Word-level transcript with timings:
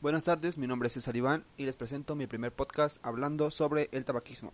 Buenas 0.00 0.24
tardes, 0.24 0.58
mi 0.58 0.66
nombre 0.66 0.86
es 0.86 0.94
César 0.94 1.16
Iván 1.16 1.44
y 1.56 1.64
les 1.64 1.76
presento 1.76 2.14
mi 2.14 2.26
primer 2.26 2.52
podcast 2.52 3.04
hablando 3.04 3.50
sobre 3.50 3.88
el 3.92 4.04
tabaquismo. 4.04 4.52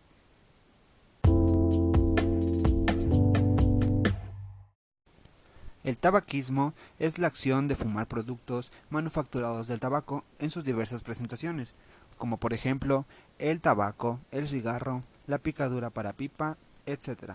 El 5.83 5.99
tabaquismo 5.99 6.75
es 6.99 7.19
la 7.19 7.27
acción 7.27 7.67
de 7.69 7.75
fumar 7.77 8.07
productos 8.07 8.71
manufacturados 8.91 9.67
del 9.67 9.81
tabaco 9.81 10.25
en 10.39 10.51
sus 10.51 10.63
diversas 10.63 11.03
presentaciones, 11.03 11.75
como 12.19 12.37
por 12.37 12.53
ejemplo 12.53 13.07
el 13.39 13.61
tabaco, 13.61 14.21
el 14.31 14.47
cigarro, 14.47 15.03
la 15.31 15.39
picadura 15.39 15.89
para 15.89 16.13
pipa, 16.13 16.59
etc. 16.85 17.35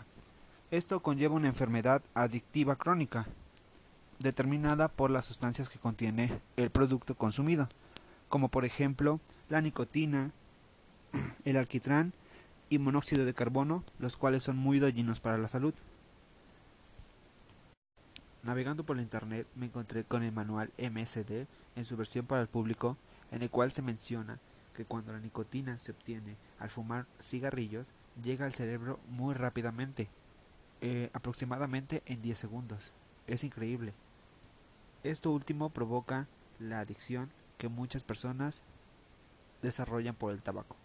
Esto 0.70 1.02
conlleva 1.02 1.36
una 1.36 1.48
enfermedad 1.48 2.04
adictiva 2.14 2.76
crónica, 2.76 3.26
determinada 4.20 4.88
por 4.88 5.10
las 5.10 5.26
sustancias 5.26 5.70
que 5.70 5.80
contiene 5.80 6.40
el 6.58 6.70
producto 6.70 7.16
consumido 7.16 7.68
como 8.30 8.50
por 8.50 8.66
ejemplo 8.66 9.20
la 9.50 9.62
nicotina, 9.62 10.32
el 11.46 11.58
alquitrán 11.58 12.14
y 12.70 12.80
monóxido 12.80 13.26
de 13.26 13.34
carbono, 13.34 13.84
los 14.00 14.18
cuales 14.18 14.44
son 14.44 14.58
muy 14.58 14.80
dañinos 14.80 15.20
para 15.20 15.38
la 15.38 15.48
salud. 15.48 15.74
Navegando 18.44 18.84
por 18.84 18.96
la 18.96 19.02
internet 19.02 19.48
me 19.56 19.68
encontré 19.68 20.04
con 20.04 20.24
el 20.24 20.32
manual 20.32 20.72
MSD 20.78 21.48
en 21.76 21.86
su 21.86 21.98
versión 21.98 22.26
para 22.26 22.42
el 22.42 22.48
público, 22.48 22.98
en 23.32 23.42
el 23.42 23.50
cual 23.50 23.72
se 23.72 23.82
menciona 23.82 24.40
que 24.76 24.86
cuando 24.86 25.14
la 25.14 25.20
nicotina 25.20 25.80
se 25.80 25.92
obtiene 25.92 26.38
al 26.60 26.70
fumar 26.70 27.08
cigarrillos, 27.20 27.88
llega 28.22 28.46
al 28.46 28.54
cerebro 28.54 29.00
muy 29.10 29.34
rápidamente, 29.34 30.10
eh, 30.82 31.10
aproximadamente 31.14 32.04
en 32.06 32.22
10 32.22 32.38
segundos. 32.38 32.92
Es 33.28 33.44
increíble. 33.44 33.94
Esto 35.04 35.32
último 35.32 35.70
provoca 35.70 36.28
la 36.60 36.80
adicción 36.80 37.32
que 37.58 37.70
muchas 37.70 38.04
personas 38.04 38.62
desarrollan 39.62 40.16
por 40.16 40.32
el 40.32 40.42
tabaco. 40.42 40.78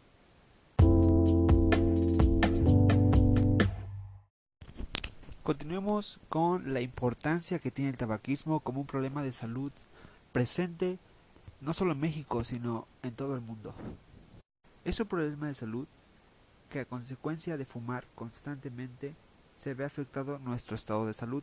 Continuemos 5.42 6.20
con 6.28 6.72
la 6.72 6.80
importancia 6.80 7.58
que 7.58 7.70
tiene 7.70 7.90
el 7.90 7.96
tabaquismo 7.96 8.60
como 8.60 8.80
un 8.80 8.86
problema 8.86 9.22
de 9.22 9.32
salud 9.32 9.72
presente 10.32 10.98
no 11.60 11.72
solo 11.72 11.92
en 11.92 12.00
México, 12.00 12.44
sino 12.44 12.86
en 13.02 13.14
todo 13.14 13.34
el 13.34 13.40
mundo. 13.40 13.74
Es 14.84 14.98
un 15.00 15.06
problema 15.06 15.48
de 15.48 15.54
salud 15.54 15.86
que 16.70 16.80
a 16.80 16.84
consecuencia 16.84 17.56
de 17.56 17.66
fumar 17.66 18.06
constantemente 18.14 19.14
se 19.56 19.74
ve 19.74 19.84
afectado 19.84 20.38
nuestro 20.38 20.74
estado 20.74 21.06
de 21.06 21.14
salud, 21.14 21.42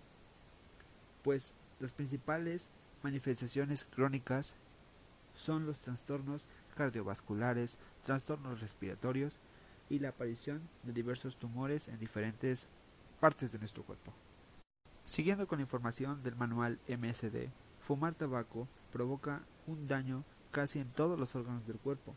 pues 1.23 1.53
las 1.79 1.93
principales 1.93 2.69
manifestaciones 3.03 3.83
crónicas 3.83 4.55
son 5.35 5.67
los 5.67 5.79
trastornos 5.79 6.47
cardiovasculares, 6.75 7.77
trastornos 8.05 8.61
respiratorios 8.61 9.39
y 9.89 9.99
la 9.99 10.09
aparición 10.09 10.61
de 10.83 10.93
diversos 10.93 11.37
tumores 11.37 11.87
en 11.87 11.99
diferentes 11.99 12.67
partes 13.19 13.51
de 13.51 13.59
nuestro 13.59 13.83
cuerpo. 13.83 14.13
Siguiendo 15.05 15.47
con 15.47 15.59
la 15.59 15.63
información 15.63 16.23
del 16.23 16.35
manual 16.35 16.79
MSD, 16.87 17.49
fumar 17.87 18.13
tabaco 18.13 18.67
provoca 18.91 19.43
un 19.65 19.87
daño 19.87 20.25
casi 20.51 20.79
en 20.79 20.91
todos 20.91 21.17
los 21.17 21.35
órganos 21.35 21.65
del 21.65 21.77
cuerpo. 21.77 22.13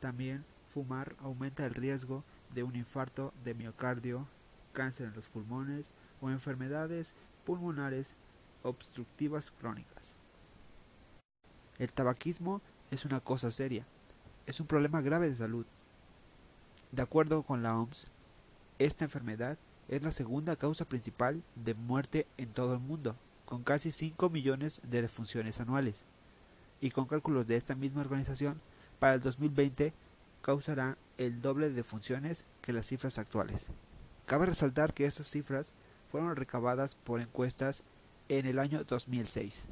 También 0.00 0.44
fumar 0.74 1.14
aumenta 1.20 1.64
el 1.64 1.74
riesgo 1.74 2.24
de 2.52 2.64
un 2.64 2.74
infarto 2.74 3.32
de 3.44 3.54
miocardio, 3.54 4.26
cáncer 4.72 5.06
en 5.06 5.14
los 5.14 5.28
pulmones 5.28 5.86
o 6.20 6.30
enfermedades 6.30 7.14
pulmonares 7.46 8.08
obstructivas 8.64 9.52
crónicas. 9.52 10.16
El 11.78 11.92
tabaquismo 11.92 12.60
es 12.90 13.04
una 13.04 13.20
cosa 13.20 13.52
seria, 13.52 13.86
es 14.46 14.58
un 14.58 14.66
problema 14.66 15.00
grave 15.02 15.30
de 15.30 15.36
salud. 15.36 15.66
De 16.90 17.02
acuerdo 17.02 17.44
con 17.44 17.62
la 17.62 17.78
OMS, 17.78 18.08
esta 18.80 19.04
enfermedad 19.04 19.56
es 19.86 20.02
la 20.02 20.10
segunda 20.10 20.56
causa 20.56 20.84
principal 20.84 21.44
de 21.54 21.74
muerte 21.74 22.26
en 22.36 22.52
todo 22.52 22.74
el 22.74 22.80
mundo, 22.80 23.14
con 23.48 23.62
casi 23.62 23.92
5 23.92 24.28
millones 24.28 24.82
de 24.82 25.00
defunciones 25.00 25.58
anuales. 25.58 26.04
Y 26.82 26.90
con 26.90 27.06
cálculos 27.06 27.46
de 27.46 27.56
esta 27.56 27.74
misma 27.74 28.02
organización, 28.02 28.60
para 28.98 29.14
el 29.14 29.20
2020 29.20 29.94
causará 30.42 30.98
el 31.16 31.40
doble 31.40 31.70
de 31.70 31.74
defunciones 31.76 32.44
que 32.60 32.74
las 32.74 32.84
cifras 32.84 33.18
actuales. 33.18 33.68
Cabe 34.26 34.44
resaltar 34.44 34.92
que 34.92 35.06
estas 35.06 35.30
cifras 35.30 35.70
fueron 36.12 36.36
recabadas 36.36 36.94
por 36.94 37.22
encuestas 37.22 37.82
en 38.28 38.44
el 38.44 38.58
año 38.58 38.84
2006. 38.84 39.64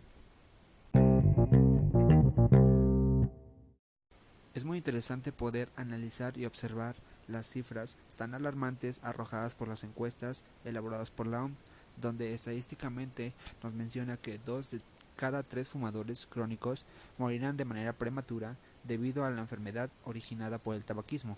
Es 4.55 4.65
muy 4.65 4.79
interesante 4.79 5.33
poder 5.33 5.69
analizar 5.77 6.39
y 6.39 6.47
observar 6.47 6.97
las 7.29 7.47
cifras 7.47 7.99
tan 8.17 8.33
alarmantes 8.33 9.01
arrojadas 9.03 9.55
por 9.55 9.69
las 9.69 9.85
encuestas 9.85 10.45
elaboradas 10.65 11.11
por 11.11 11.27
la 11.27 11.45
OMS, 11.45 11.57
donde 12.01 12.35
estadísticamente 12.35 13.33
nos 13.63 13.73
menciona 13.73 14.17
que 14.17 14.39
dos 14.39 14.71
de 14.71 14.81
cada 15.17 15.43
tres 15.43 15.71
fumadores 15.71 16.27
crónicos 16.27 16.85
morirán 17.19 17.57
de 17.57 17.65
manera 17.65 17.93
prematura 17.93 18.57
debido 18.85 19.25
a 19.25 19.31
la 19.31 19.41
enfermedad 19.41 19.91
originada 20.05 20.59
por 20.59 20.77
el 20.77 20.85
tabaquismo. 20.85 21.37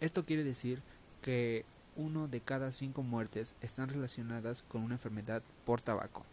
Esto 0.00 0.24
quiere 0.24 0.44
decir 0.44 0.82
que 1.22 1.64
uno 1.96 2.28
de 2.28 2.40
cada 2.40 2.70
cinco 2.72 3.02
muertes 3.02 3.54
están 3.60 3.88
relacionadas 3.88 4.62
con 4.62 4.82
una 4.82 4.94
enfermedad 4.94 5.42
por 5.64 5.82
tabaco. 5.82 6.24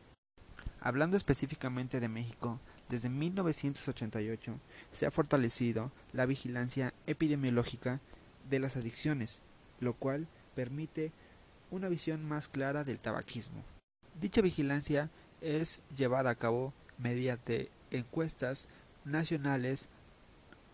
Hablando 0.79 1.17
específicamente 1.17 2.00
de 2.00 2.07
México, 2.07 2.59
desde 2.89 3.09
1988 3.09 4.59
se 4.91 5.06
ha 5.06 5.12
fortalecido 5.12 5.91
la 6.13 6.27
vigilancia 6.27 6.94
epidemiológica 7.07 8.00
de 8.50 8.59
las 8.59 8.77
adicciones, 8.77 9.41
lo 9.79 9.94
cual 9.94 10.27
permite 10.53 11.12
una 11.71 11.89
visión 11.89 12.27
más 12.27 12.47
clara 12.47 12.83
del 12.83 12.99
tabaquismo. 12.99 13.63
Dicha 14.19 14.41
vigilancia 14.41 15.09
es 15.41 15.81
llevada 15.95 16.31
a 16.31 16.35
cabo 16.35 16.73
mediante 16.97 17.69
encuestas 17.91 18.67
nacionales 19.03 19.89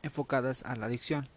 enfocadas 0.03 0.63
a 0.63 0.75
la 0.75 0.85
adicción. 0.85 1.27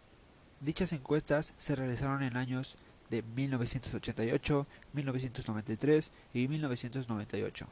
Dichas 0.61 0.93
encuestas 0.93 1.53
se 1.57 1.75
realizaron 1.75 2.23
en 2.23 2.37
años 2.37 2.77
de 3.09 3.21
1988, 3.21 4.67
1993 4.93 6.11
y 6.33 6.47
1998. 6.47 7.67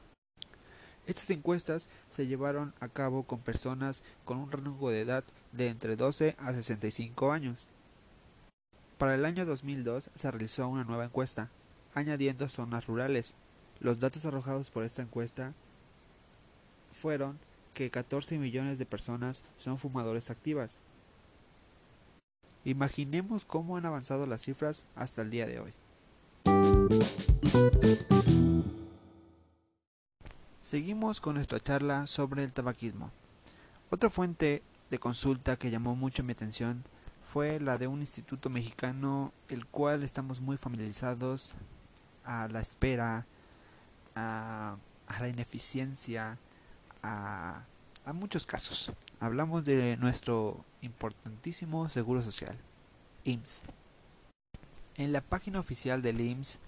Estas 1.05 1.29
encuestas 1.31 1.89
se 2.11 2.27
llevaron 2.27 2.73
a 2.79 2.87
cabo 2.87 3.23
con 3.23 3.41
personas 3.41 4.03
con 4.23 4.37
un 4.37 4.51
rango 4.51 4.89
de 4.89 5.01
edad 5.01 5.23
de 5.51 5.67
entre 5.67 5.95
12 5.95 6.35
a 6.39 6.53
65 6.53 7.31
años. 7.31 7.67
Para 8.97 9.15
el 9.15 9.25
año 9.25 9.45
2002 9.45 10.11
se 10.13 10.31
realizó 10.31 10.67
una 10.69 10.85
nueva 10.85 11.03
encuesta, 11.03 11.49
añadiendo 11.93 12.47
zonas 12.47 12.87
rurales. 12.87 13.35
Los 13.79 13.99
datos 13.99 14.25
arrojados 14.25 14.71
por 14.71 14.83
esta 14.83 15.01
encuesta 15.01 15.53
fueron 16.91 17.39
que 17.73 17.89
14 17.89 18.37
millones 18.37 18.77
de 18.77 18.85
personas 18.85 19.43
son 19.57 19.77
fumadores 19.77 20.29
activas. 20.29 20.77
Imaginemos 22.65 23.45
cómo 23.45 23.77
han 23.77 23.85
avanzado 23.85 24.25
las 24.25 24.41
cifras 24.41 24.85
hasta 24.95 25.21
el 25.21 25.29
día 25.29 25.47
de 25.47 25.59
hoy. 25.59 25.73
Seguimos 30.61 31.19
con 31.19 31.35
nuestra 31.35 31.59
charla 31.59 32.07
sobre 32.07 32.43
el 32.43 32.53
tabaquismo. 32.53 33.11
Otra 33.89 34.09
fuente 34.09 34.63
de 34.89 34.97
consulta 34.97 35.57
que 35.57 35.69
llamó 35.69 35.95
mucho 35.95 36.23
mi 36.23 36.31
atención 36.31 36.83
fue 37.27 37.59
la 37.59 37.77
de 37.77 37.87
un 37.87 37.99
instituto 37.99 38.49
mexicano, 38.49 39.33
el 39.49 39.65
cual 39.65 40.03
estamos 40.03 40.39
muy 40.39 40.55
familiarizados 40.55 41.55
a 42.25 42.47
la 42.47 42.61
espera, 42.61 43.25
a, 44.15 44.77
la 45.19 45.27
ineficiencia, 45.27 46.37
a, 47.01 47.63
a 48.05 48.13
muchos 48.13 48.45
casos. 48.45 48.91
Hablamos 49.19 49.65
de 49.65 49.97
nuestro 49.97 50.63
importantísimo 50.81 51.89
Seguro 51.89 52.21
Social, 52.21 52.57
IMSS. 53.23 53.63
En 54.95 55.11
la 55.11 55.21
página 55.21 55.59
oficial 55.59 56.01
del 56.01 56.21
IMSS, 56.21 56.59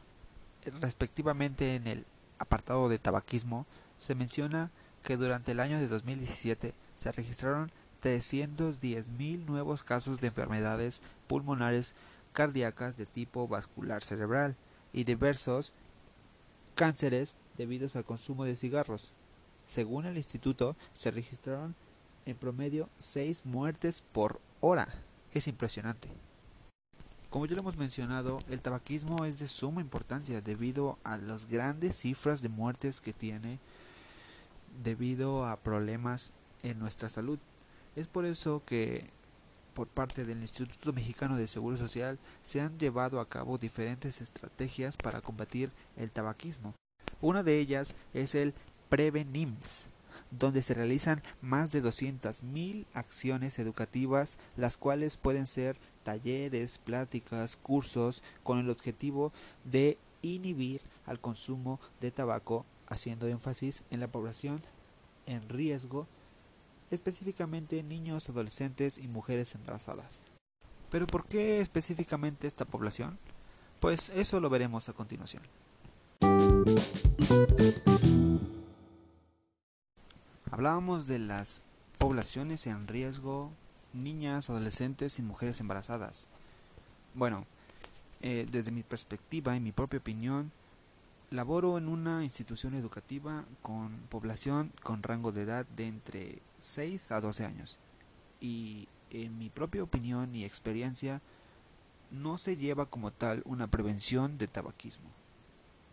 respectivamente 0.81 1.75
en 1.75 1.87
el 1.87 2.05
apartado 2.39 2.89
de 2.89 2.99
tabaquismo, 2.99 3.65
se 3.99 4.15
menciona 4.15 4.71
que 5.03 5.17
durante 5.17 5.51
el 5.51 5.59
año 5.59 5.79
de 5.79 5.87
2017 5.87 6.73
se 6.95 7.11
registraron 7.11 7.71
310.000 8.03 9.45
nuevos 9.45 9.83
casos 9.83 10.19
de 10.19 10.27
enfermedades 10.27 11.01
pulmonares 11.27 11.93
cardíacas 12.33 12.97
de 12.97 13.05
tipo 13.05 13.47
vascular 13.47 14.03
cerebral 14.03 14.55
y 14.95 15.03
diversos 15.03 15.73
cánceres 16.73 17.35
debidos 17.57 17.97
al 17.97 18.05
consumo 18.05 18.45
de 18.45 18.55
cigarros. 18.55 19.11
Según 19.67 20.05
el 20.05 20.15
instituto, 20.15 20.77
se 20.93 21.11
registraron 21.11 21.75
en 22.25 22.37
promedio 22.37 22.89
6 22.97 23.45
muertes 23.45 24.01
por 24.13 24.39
hora. 24.61 24.87
Es 25.33 25.49
impresionante. 25.49 26.07
Como 27.29 27.45
ya 27.45 27.55
lo 27.55 27.61
hemos 27.61 27.75
mencionado, 27.75 28.39
el 28.49 28.61
tabaquismo 28.61 29.25
es 29.25 29.37
de 29.37 29.49
suma 29.49 29.81
importancia 29.81 30.39
debido 30.39 30.97
a 31.03 31.17
las 31.17 31.49
grandes 31.49 31.97
cifras 31.97 32.41
de 32.41 32.47
muertes 32.47 33.01
que 33.01 33.11
tiene 33.11 33.59
debido 34.81 35.45
a 35.45 35.57
problemas 35.57 36.31
en 36.63 36.79
nuestra 36.79 37.09
salud. 37.09 37.39
Es 37.97 38.07
por 38.07 38.25
eso 38.25 38.63
que 38.65 39.09
por 39.75 39.87
parte 39.89 40.25
del 40.25 40.41
Instituto 40.41 40.93
Mexicano 40.93 41.35
de 41.35 41.47
Seguro 41.47 41.77
Social 41.77 42.17
se 42.41 42.61
han 42.61 42.79
llevado 42.79 43.19
a 43.19 43.27
cabo 43.27 43.57
diferentes 43.57 44.21
estrategias 44.21 44.97
para 44.97 45.21
combatir 45.21 45.69
el 45.97 46.09
tabaquismo. 46.09 46.73
Una 47.21 47.43
de 47.43 47.59
ellas 47.59 47.93
es 48.13 48.35
el 48.35 48.53
Prevenims, 48.89 49.87
donde 50.31 50.61
se 50.61 50.73
realizan 50.73 51.21
más 51.41 51.71
de 51.71 51.83
200.000 51.83 52.85
acciones 52.93 53.59
educativas, 53.59 54.39
las 54.55 54.77
cuales 54.77 55.17
pueden 55.17 55.45
ser 55.45 55.77
talleres, 56.03 56.77
pláticas, 56.77 57.57
cursos, 57.57 58.23
con 58.43 58.59
el 58.59 58.69
objetivo 58.69 59.33
de 59.65 59.97
inhibir 60.21 60.81
al 61.05 61.19
consumo 61.19 61.81
de 61.99 62.11
tabaco, 62.11 62.65
haciendo 62.87 63.27
énfasis 63.27 63.83
en 63.91 63.99
la 63.99 64.07
población 64.07 64.61
en 65.25 65.49
riesgo, 65.49 66.07
específicamente 66.91 67.81
niños, 67.83 68.29
adolescentes 68.29 68.97
y 68.97 69.07
mujeres 69.07 69.55
embarazadas. 69.55 70.25
¿Pero 70.89 71.07
por 71.07 71.25
qué 71.25 71.59
específicamente 71.59 72.47
esta 72.47 72.65
población? 72.65 73.17
Pues 73.79 74.09
eso 74.09 74.39
lo 74.39 74.49
veremos 74.49 74.87
a 74.89 74.93
continuación. 74.93 75.43
Hablábamos 80.51 81.05
de 81.07 81.19
las 81.19 81.63
poblaciones 81.97 82.65
en 82.67 82.87
riesgo, 82.87 83.51
niñas, 83.93 84.49
adolescentes 84.49 85.19
y 85.19 85.21
mujeres 85.21 85.59
embarazadas. 85.59 86.29
Bueno, 87.13 87.45
eh, 88.21 88.47
desde 88.51 88.71
mi 88.71 88.83
perspectiva 88.83 89.55
y 89.55 89.59
mi 89.59 89.71
propia 89.71 89.99
opinión, 89.99 90.51
laboro 91.35 91.77
en 91.77 91.87
una 91.87 92.23
institución 92.23 92.75
educativa 92.75 93.45
con 93.61 93.97
población 94.09 94.71
con 94.81 95.03
rango 95.03 95.31
de 95.31 95.43
edad 95.43 95.65
de 95.75 95.87
entre 95.87 96.41
6 96.59 97.11
a 97.11 97.21
12 97.21 97.45
años. 97.45 97.77
Y 98.41 98.87
en 99.11 99.37
mi 99.37 99.49
propia 99.49 99.83
opinión 99.83 100.35
y 100.35 100.45
experiencia, 100.45 101.21
no 102.11 102.37
se 102.37 102.57
lleva 102.57 102.85
como 102.85 103.11
tal 103.11 103.41
una 103.45 103.67
prevención 103.67 104.37
de 104.37 104.47
tabaquismo. 104.47 105.09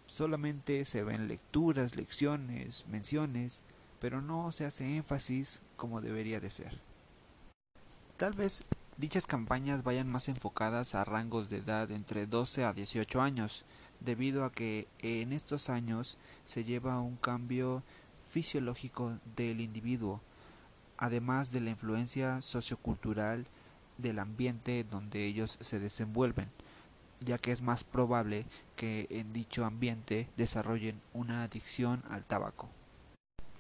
Solamente 0.07 0.85
se 0.85 1.05
ven 1.05 1.29
lecturas, 1.29 1.97
lecciones, 1.97 2.87
menciones, 2.89 3.63
pero 4.01 4.21
no 4.21 4.53
se 4.53 4.65
hace 4.67 4.97
énfasis 4.97 5.63
como 5.77 6.01
debería 6.01 6.41
de 6.41 6.51
ser. 6.51 6.79
Tal 8.17 8.33
vez 8.35 8.65
dichas 8.97 9.27
campañas 9.27 9.83
vayan 9.83 10.11
más 10.11 10.29
enfocadas 10.29 10.95
a 10.95 11.05
rangos 11.05 11.51
de 11.51 11.59
edad 11.59 11.91
entre 11.91 12.27
12 12.27 12.65
a 12.65 12.73
18 12.73 13.21
años, 13.21 13.65
debido 14.05 14.45
a 14.45 14.53
que 14.53 14.87
en 15.01 15.33
estos 15.33 15.69
años 15.71 16.19
se 16.45 16.65
lleva 16.65 17.01
un 17.01 17.17
cambio 17.17 17.83
fisiológico 18.29 19.19
del 19.37 19.61
individuo, 19.61 20.21
además 20.97 21.53
de 21.53 21.61
la 21.61 21.71
influencia 21.71 22.41
sociocultural 22.43 23.47
del 23.99 24.19
ambiente 24.19 24.85
donde 24.85 25.27
ellos 25.27 25.59
se 25.61 25.81
desenvuelven, 25.81 26.49
ya 27.21 27.39
que 27.39 27.53
es 27.53 27.63
más 27.63 27.85
probable 27.85 28.47
que 28.77 29.07
en 29.11 29.33
dicho 29.33 29.65
ambiente 29.65 30.29
desarrollen 30.37 31.01
una 31.13 31.43
adicción 31.43 32.03
al 32.09 32.25
tabaco. 32.25 32.69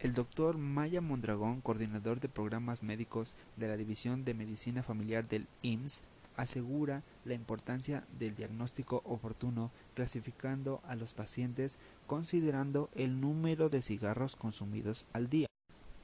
El 0.00 0.14
doctor 0.14 0.58
Maya 0.58 1.00
Mondragón, 1.00 1.60
coordinador 1.60 2.18
de 2.18 2.28
programas 2.28 2.82
médicos 2.82 3.36
de 3.56 3.68
la 3.68 3.76
División 3.76 4.24
de 4.24 4.34
Medicina 4.34 4.82
Familiar 4.82 5.28
del 5.28 5.46
IMSS, 5.62 6.02
asegura 6.36 7.02
la 7.24 7.34
importancia 7.34 8.04
del 8.18 8.34
diagnóstico 8.34 9.02
oportuno 9.04 9.70
clasificando 9.94 10.80
a 10.86 10.96
los 10.96 11.12
pacientes 11.12 11.78
considerando 12.06 12.90
el 12.94 13.20
número 13.20 13.68
de 13.68 13.82
cigarros 13.82 14.36
consumidos 14.36 15.06
al 15.12 15.28
día, 15.28 15.46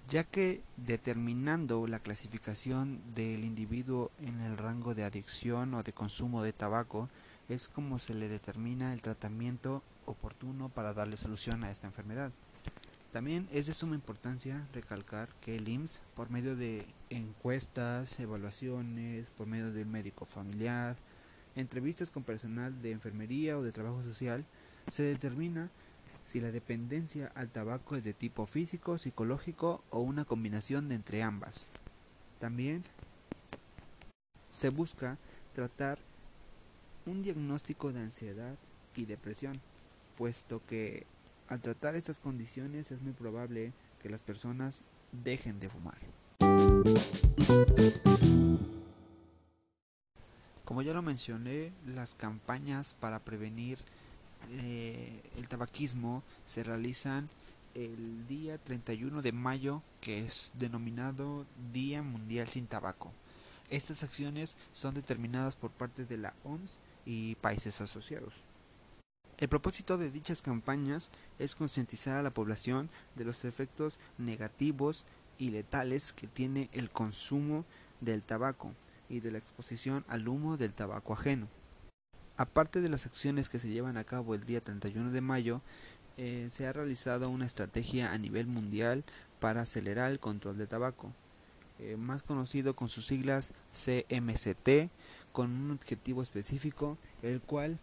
ya 0.08 0.24
que 0.24 0.62
determinando 0.76 1.86
la 1.86 1.98
clasificación 1.98 3.00
del 3.14 3.44
individuo 3.44 4.10
en 4.20 4.40
el 4.40 4.56
rango 4.56 4.94
de 4.94 5.04
adicción 5.04 5.74
o 5.74 5.82
de 5.82 5.92
consumo 5.92 6.42
de 6.42 6.52
tabaco 6.52 7.08
es 7.48 7.68
como 7.68 7.98
se 7.98 8.14
le 8.14 8.28
determina 8.28 8.92
el 8.92 9.02
tratamiento 9.02 9.82
oportuno 10.06 10.68
para 10.68 10.92
darle 10.92 11.16
solución 11.16 11.64
a 11.64 11.70
esta 11.70 11.86
enfermedad. 11.86 12.32
También 13.12 13.48
es 13.50 13.66
de 13.66 13.72
suma 13.72 13.94
importancia 13.94 14.68
recalcar 14.74 15.28
que 15.40 15.56
el 15.56 15.68
IMSS, 15.68 16.00
por 16.14 16.30
medio 16.30 16.56
de 16.56 16.84
encuestas, 17.08 18.20
evaluaciones, 18.20 19.28
por 19.30 19.46
medio 19.46 19.72
del 19.72 19.86
médico 19.86 20.26
familiar, 20.26 20.96
entrevistas 21.56 22.10
con 22.10 22.22
personal 22.22 22.82
de 22.82 22.92
enfermería 22.92 23.56
o 23.56 23.62
de 23.62 23.72
trabajo 23.72 24.02
social, 24.02 24.44
se 24.92 25.04
determina 25.04 25.70
si 26.26 26.40
la 26.42 26.50
dependencia 26.50 27.32
al 27.34 27.48
tabaco 27.48 27.96
es 27.96 28.04
de 28.04 28.12
tipo 28.12 28.44
físico, 28.44 28.98
psicológico 28.98 29.82
o 29.88 30.00
una 30.00 30.26
combinación 30.26 30.90
de 30.90 30.96
entre 30.96 31.22
ambas. 31.22 31.66
También 32.38 32.84
se 34.50 34.68
busca 34.68 35.16
tratar 35.54 35.98
un 37.06 37.22
diagnóstico 37.22 37.90
de 37.90 38.00
ansiedad 38.00 38.56
y 38.96 39.06
depresión, 39.06 39.54
puesto 40.18 40.60
que 40.66 41.06
al 41.48 41.60
tratar 41.60 41.96
estas 41.96 42.18
condiciones 42.18 42.90
es 42.90 43.00
muy 43.00 43.12
probable 43.12 43.72
que 44.02 44.08
las 44.08 44.22
personas 44.22 44.82
dejen 45.12 45.58
de 45.60 45.68
fumar. 45.68 45.98
Como 50.64 50.82
ya 50.82 50.92
lo 50.92 51.02
mencioné, 51.02 51.72
las 51.86 52.14
campañas 52.14 52.94
para 52.94 53.20
prevenir 53.20 53.78
eh, 54.50 55.22
el 55.36 55.48
tabaquismo 55.48 56.22
se 56.44 56.62
realizan 56.62 57.28
el 57.74 58.26
día 58.26 58.58
31 58.58 59.22
de 59.22 59.32
mayo, 59.32 59.82
que 60.00 60.24
es 60.24 60.52
denominado 60.54 61.46
Día 61.72 62.02
Mundial 62.02 62.48
sin 62.48 62.66
Tabaco. 62.66 63.12
Estas 63.70 64.02
acciones 64.02 64.56
son 64.72 64.94
determinadas 64.94 65.56
por 65.56 65.70
parte 65.70 66.04
de 66.04 66.16
la 66.16 66.34
OMS 66.44 66.78
y 67.06 67.34
países 67.36 67.80
asociados. 67.80 68.47
El 69.38 69.48
propósito 69.48 69.98
de 69.98 70.10
dichas 70.10 70.42
campañas 70.42 71.10
es 71.38 71.54
concientizar 71.54 72.18
a 72.18 72.22
la 72.24 72.34
población 72.34 72.90
de 73.14 73.24
los 73.24 73.44
efectos 73.44 74.00
negativos 74.18 75.04
y 75.38 75.50
letales 75.50 76.12
que 76.12 76.26
tiene 76.26 76.68
el 76.72 76.90
consumo 76.90 77.64
del 78.00 78.24
tabaco 78.24 78.74
y 79.08 79.20
de 79.20 79.30
la 79.30 79.38
exposición 79.38 80.04
al 80.08 80.26
humo 80.26 80.56
del 80.56 80.74
tabaco 80.74 81.12
ajeno. 81.12 81.46
Aparte 82.36 82.80
de 82.80 82.88
las 82.88 83.06
acciones 83.06 83.48
que 83.48 83.60
se 83.60 83.68
llevan 83.68 83.96
a 83.96 84.02
cabo 84.02 84.34
el 84.34 84.44
día 84.44 84.60
31 84.60 85.12
de 85.12 85.20
mayo, 85.20 85.60
eh, 86.16 86.48
se 86.50 86.66
ha 86.66 86.72
realizado 86.72 87.30
una 87.30 87.46
estrategia 87.46 88.12
a 88.12 88.18
nivel 88.18 88.48
mundial 88.48 89.04
para 89.38 89.60
acelerar 89.60 90.10
el 90.10 90.18
control 90.18 90.58
del 90.58 90.66
tabaco, 90.66 91.12
eh, 91.78 91.96
más 91.96 92.24
conocido 92.24 92.74
con 92.74 92.88
sus 92.88 93.06
siglas 93.06 93.52
CMCT, 93.70 94.90
con 95.30 95.52
un 95.52 95.70
objetivo 95.70 96.22
específico, 96.22 96.98
el 97.22 97.40
cual 97.40 97.78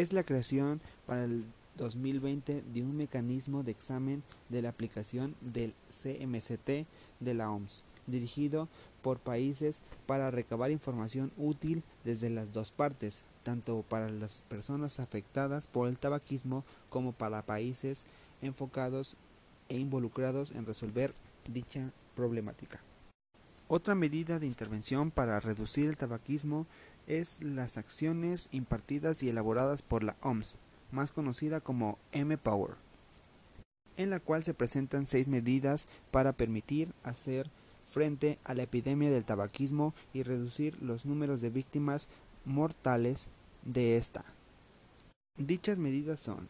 es 0.00 0.12
la 0.12 0.24
creación 0.24 0.82
para 1.06 1.24
el 1.24 1.46
2020 1.78 2.62
de 2.62 2.82
un 2.82 2.98
mecanismo 2.98 3.62
de 3.62 3.70
examen 3.70 4.22
de 4.50 4.60
la 4.60 4.68
aplicación 4.68 5.34
del 5.40 5.72
CMCT 5.88 6.86
de 7.20 7.34
la 7.34 7.50
OMS, 7.50 7.82
dirigido 8.06 8.68
por 9.00 9.18
países 9.20 9.80
para 10.06 10.30
recabar 10.30 10.70
información 10.70 11.32
útil 11.38 11.82
desde 12.04 12.28
las 12.28 12.52
dos 12.52 12.72
partes, 12.72 13.22
tanto 13.42 13.84
para 13.88 14.10
las 14.10 14.42
personas 14.42 15.00
afectadas 15.00 15.66
por 15.66 15.88
el 15.88 15.98
tabaquismo 15.98 16.62
como 16.90 17.12
para 17.12 17.40
países 17.40 18.04
enfocados 18.42 19.16
e 19.70 19.78
involucrados 19.78 20.50
en 20.50 20.66
resolver 20.66 21.14
dicha 21.48 21.90
problemática. 22.14 22.82
Otra 23.68 23.94
medida 23.94 24.38
de 24.38 24.46
intervención 24.46 25.10
para 25.10 25.40
reducir 25.40 25.88
el 25.88 25.96
tabaquismo 25.96 26.66
es 27.06 27.42
las 27.42 27.76
acciones 27.76 28.48
impartidas 28.52 29.22
y 29.22 29.28
elaboradas 29.28 29.82
por 29.82 30.02
la 30.02 30.16
OMS, 30.22 30.58
más 30.90 31.12
conocida 31.12 31.60
como 31.60 31.98
M-Power, 32.12 32.74
en 33.96 34.10
la 34.10 34.20
cual 34.20 34.42
se 34.42 34.54
presentan 34.54 35.06
seis 35.06 35.28
medidas 35.28 35.86
para 36.10 36.32
permitir 36.32 36.92
hacer 37.02 37.50
frente 37.88 38.38
a 38.44 38.54
la 38.54 38.64
epidemia 38.64 39.10
del 39.10 39.24
tabaquismo 39.24 39.94
y 40.12 40.22
reducir 40.22 40.80
los 40.82 41.06
números 41.06 41.40
de 41.40 41.50
víctimas 41.50 42.08
mortales 42.44 43.30
de 43.64 43.96
esta. 43.96 44.24
Dichas 45.38 45.78
medidas 45.78 46.20
son 46.20 46.48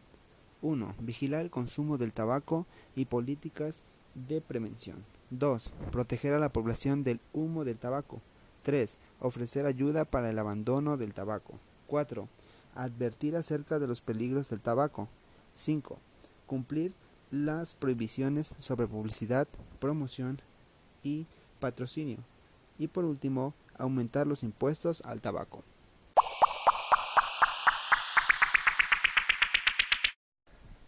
1. 0.61 0.95
Vigilar 0.99 1.41
el 1.41 1.49
consumo 1.49 1.97
del 1.97 2.13
tabaco 2.13 2.65
y 2.95 3.05
políticas 3.05 3.83
de 4.15 4.41
prevención. 4.41 5.03
2. 5.29 5.71
Proteger 5.91 6.33
a 6.33 6.39
la 6.39 6.49
población 6.49 7.03
del 7.03 7.19
humo 7.33 7.65
del 7.65 7.77
tabaco. 7.77 8.21
3. 8.67 8.97
Ofrecer 9.21 9.65
ayuda 9.65 10.03
para 10.03 10.29
el 10.29 10.37
abandono 10.37 10.97
del 10.97 11.13
tabaco. 11.13 11.53
4. 11.87 12.27
Advertir 12.75 13.37
acerca 13.37 13.79
de 13.79 13.87
los 13.87 14.01
peligros 14.01 14.49
del 14.49 14.59
tabaco. 14.59 15.07
5. 15.53 15.97
Cumplir 16.47 16.93
las 17.31 17.75
prohibiciones 17.75 18.55
sobre 18.59 18.85
publicidad, 18.85 19.47
promoción 19.79 20.41
y 21.01 21.27
patrocinio. 21.61 22.17
Y 22.77 22.89
por 22.89 23.05
último, 23.05 23.53
aumentar 23.77 24.27
los 24.27 24.43
impuestos 24.43 25.01
al 25.05 25.21
tabaco. 25.21 25.63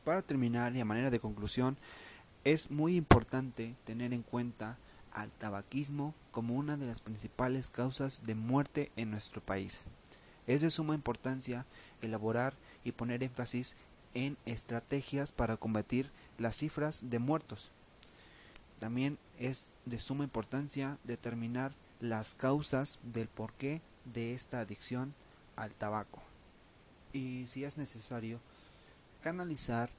Para 0.03 0.21
terminar 0.21 0.75
y 0.75 0.81
a 0.81 0.85
manera 0.85 1.11
de 1.11 1.21
conclusión, 1.21 1.77
es 2.43 2.69
muy 2.71 2.97
importante 2.97 3.73
tener 3.85 4.13
en 4.13 4.23
cuenta 4.23 4.77
al 5.13 5.31
tabaquismo 5.31 6.13
como 6.31 6.55
una 6.55 6.77
de 6.77 6.85
las 6.85 7.01
principales 7.01 7.69
causas 7.69 8.25
de 8.25 8.35
muerte 8.35 8.91
en 8.95 9.11
nuestro 9.11 9.41
país. 9.41 9.85
Es 10.47 10.61
de 10.61 10.69
suma 10.69 10.95
importancia 10.95 11.65
elaborar 12.01 12.53
y 12.83 12.91
poner 12.91 13.23
énfasis 13.23 13.75
en 14.13 14.37
estrategias 14.45 15.31
para 15.31 15.57
combatir 15.57 16.11
las 16.37 16.55
cifras 16.57 17.09
de 17.09 17.19
muertos. 17.19 17.71
También 18.79 19.17
es 19.37 19.71
de 19.85 19.99
suma 19.99 20.23
importancia 20.23 20.97
determinar 21.03 21.73
las 21.99 22.33
causas 22.33 22.99
del 23.03 23.27
porqué 23.27 23.81
de 24.05 24.33
esta 24.33 24.61
adicción 24.61 25.13
al 25.55 25.71
tabaco. 25.71 26.21
Y 27.11 27.45
si 27.47 27.63
es 27.63 27.77
necesario, 27.77 28.39
canalizar 29.21 29.89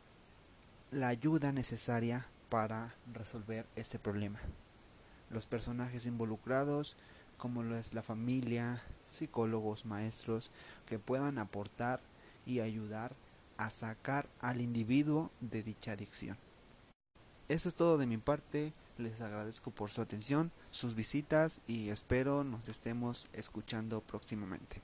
la 0.90 1.08
ayuda 1.08 1.52
necesaria 1.52 2.26
para 2.48 2.94
resolver 3.12 3.66
este 3.76 3.98
problema. 3.98 4.40
Los 5.30 5.46
personajes 5.46 6.06
involucrados, 6.06 6.96
como 7.38 7.62
es 7.74 7.94
la 7.94 8.02
familia, 8.02 8.82
psicólogos, 9.08 9.86
maestros, 9.86 10.50
que 10.86 10.98
puedan 10.98 11.38
aportar 11.38 12.00
y 12.46 12.60
ayudar 12.60 13.14
a 13.56 13.70
sacar 13.70 14.28
al 14.40 14.60
individuo 14.60 15.30
de 15.40 15.62
dicha 15.62 15.92
adicción. 15.92 16.36
Eso 17.48 17.68
es 17.68 17.74
todo 17.74 17.98
de 17.98 18.06
mi 18.06 18.16
parte. 18.16 18.72
Les 18.96 19.20
agradezco 19.22 19.70
por 19.70 19.90
su 19.90 20.02
atención, 20.02 20.52
sus 20.70 20.94
visitas 20.94 21.60
y 21.66 21.88
espero 21.88 22.44
nos 22.44 22.68
estemos 22.68 23.28
escuchando 23.32 24.02
próximamente. 24.02 24.82